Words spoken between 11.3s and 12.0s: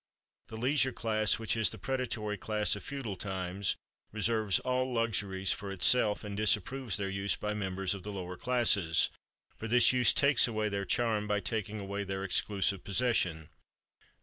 taking